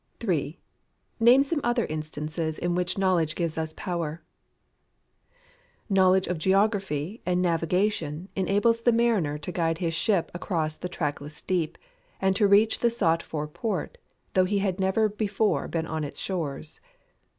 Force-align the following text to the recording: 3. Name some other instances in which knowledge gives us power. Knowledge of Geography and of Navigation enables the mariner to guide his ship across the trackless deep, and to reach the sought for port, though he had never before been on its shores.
3. 0.19 0.59
Name 1.19 1.43
some 1.43 1.61
other 1.63 1.85
instances 1.85 2.57
in 2.57 2.73
which 2.73 2.97
knowledge 2.97 3.35
gives 3.35 3.55
us 3.55 3.75
power. 3.77 4.23
Knowledge 5.91 6.25
of 6.25 6.39
Geography 6.39 7.21
and 7.23 7.37
of 7.37 7.43
Navigation 7.43 8.27
enables 8.35 8.81
the 8.81 8.91
mariner 8.91 9.37
to 9.37 9.51
guide 9.51 9.77
his 9.77 9.93
ship 9.93 10.31
across 10.33 10.75
the 10.75 10.89
trackless 10.89 11.43
deep, 11.43 11.77
and 12.19 12.35
to 12.35 12.47
reach 12.47 12.79
the 12.79 12.89
sought 12.89 13.21
for 13.21 13.45
port, 13.47 13.99
though 14.33 14.45
he 14.45 14.57
had 14.57 14.79
never 14.79 15.07
before 15.07 15.67
been 15.67 15.85
on 15.85 16.03
its 16.03 16.17
shores. 16.17 16.81